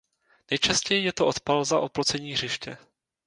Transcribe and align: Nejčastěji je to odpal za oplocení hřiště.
Nejčastěji 0.51 1.03
je 1.05 1.13
to 1.13 1.27
odpal 1.27 1.65
za 1.65 1.79
oplocení 1.79 2.33
hřiště. 2.33 2.77